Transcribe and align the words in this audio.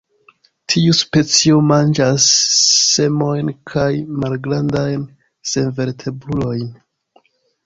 Tiu 0.73 0.93
specio 0.99 1.59
manĝas 1.71 2.25
semojn 2.85 3.51
kaj 3.75 3.85
malgrandajn 4.25 5.05
senvertebrulojn. 5.53 6.67